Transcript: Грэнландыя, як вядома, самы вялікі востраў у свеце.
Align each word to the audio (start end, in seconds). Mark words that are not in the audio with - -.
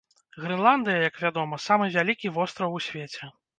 Грэнландыя, 0.45 1.03
як 1.09 1.15
вядома, 1.25 1.61
самы 1.67 1.91
вялікі 1.99 2.35
востраў 2.41 2.69
у 2.81 2.83
свеце. 2.89 3.33